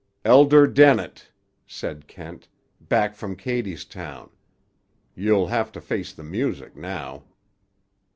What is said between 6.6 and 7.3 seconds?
now."